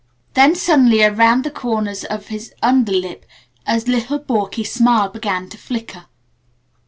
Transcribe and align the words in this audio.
Then 0.33 0.55
suddenly 0.55 1.03
around 1.03 1.43
the 1.43 1.51
corners 1.51 2.03
of 2.05 2.29
his 2.29 2.55
under 2.63 2.91
lip 2.91 3.23
a 3.67 3.77
little 3.85 4.17
balky 4.17 4.63
smile 4.63 5.09
began 5.09 5.47
to 5.49 5.59
flicker. 5.59 6.05